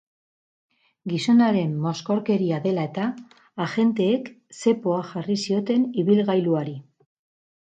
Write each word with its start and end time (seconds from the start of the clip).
Gizonaren 1.11 1.75
mozkorkeria 1.83 2.59
dela 2.63 2.85
eta, 2.91 3.05
agenteek 3.67 4.33
zepoa 4.63 4.99
jarri 5.11 5.37
zioten 5.45 5.87
ibilgailuari. 6.05 6.75